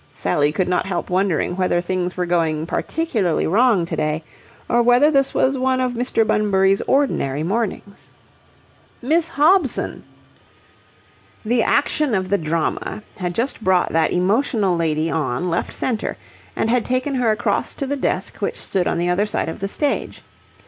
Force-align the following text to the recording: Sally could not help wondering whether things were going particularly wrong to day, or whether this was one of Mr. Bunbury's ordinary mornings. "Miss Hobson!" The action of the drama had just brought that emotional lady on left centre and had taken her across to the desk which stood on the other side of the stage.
Sally 0.15 0.51
could 0.51 0.67
not 0.67 0.87
help 0.87 1.11
wondering 1.11 1.55
whether 1.55 1.79
things 1.79 2.17
were 2.17 2.25
going 2.25 2.65
particularly 2.65 3.45
wrong 3.45 3.85
to 3.85 3.95
day, 3.95 4.23
or 4.67 4.81
whether 4.81 5.11
this 5.11 5.31
was 5.31 5.59
one 5.59 5.79
of 5.79 5.93
Mr. 5.93 6.25
Bunbury's 6.25 6.81
ordinary 6.87 7.43
mornings. 7.43 8.09
"Miss 8.99 9.29
Hobson!" 9.29 10.03
The 11.45 11.61
action 11.61 12.15
of 12.15 12.29
the 12.29 12.39
drama 12.39 13.03
had 13.19 13.35
just 13.35 13.63
brought 13.63 13.93
that 13.93 14.11
emotional 14.11 14.75
lady 14.75 15.11
on 15.11 15.43
left 15.43 15.71
centre 15.71 16.17
and 16.55 16.67
had 16.71 16.83
taken 16.83 17.13
her 17.13 17.29
across 17.29 17.75
to 17.75 17.85
the 17.85 17.95
desk 17.95 18.37
which 18.37 18.59
stood 18.59 18.87
on 18.87 18.97
the 18.97 19.09
other 19.09 19.27
side 19.27 19.49
of 19.49 19.59
the 19.59 19.67
stage. 19.67 20.23